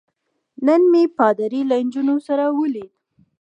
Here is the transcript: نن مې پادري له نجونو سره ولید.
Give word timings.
نن 0.65 0.81
مې 0.91 1.03
پادري 1.17 1.61
له 1.69 1.75
نجونو 1.85 2.15
سره 2.27 2.45
ولید. 2.59 2.91